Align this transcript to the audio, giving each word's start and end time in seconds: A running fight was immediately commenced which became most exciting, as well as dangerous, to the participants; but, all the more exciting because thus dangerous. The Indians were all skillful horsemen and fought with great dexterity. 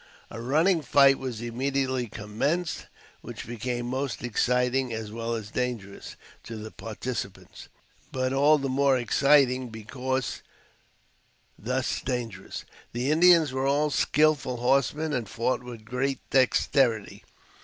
A 0.31 0.41
running 0.41 0.81
fight 0.81 1.19
was 1.19 1.43
immediately 1.43 2.07
commenced 2.07 2.87
which 3.21 3.45
became 3.45 3.85
most 3.85 4.23
exciting, 4.23 4.91
as 4.91 5.11
well 5.11 5.35
as 5.35 5.51
dangerous, 5.51 6.15
to 6.41 6.55
the 6.57 6.71
participants; 6.71 7.67
but, 8.11 8.33
all 8.33 8.57
the 8.57 8.67
more 8.67 8.97
exciting 8.97 9.69
because 9.69 10.41
thus 11.55 12.01
dangerous. 12.01 12.65
The 12.93 13.11
Indians 13.11 13.53
were 13.53 13.67
all 13.67 13.91
skillful 13.91 14.57
horsemen 14.57 15.13
and 15.13 15.29
fought 15.29 15.61
with 15.61 15.85
great 15.85 16.17
dexterity. 16.31 17.23